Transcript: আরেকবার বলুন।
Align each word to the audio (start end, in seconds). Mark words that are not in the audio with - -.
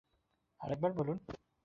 আরেকবার 0.59 0.91
বলুন। 0.93 1.17